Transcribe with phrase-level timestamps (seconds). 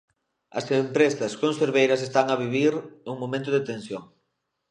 [0.59, 2.73] As empresas conserveiras están a vivir
[3.11, 4.03] un momento de tensión.